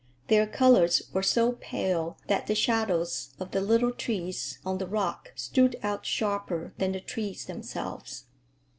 [0.29, 5.31] Their colors were so pale that the shadows of the little trees on the rock
[5.35, 8.25] stood out sharper than the trees themselves.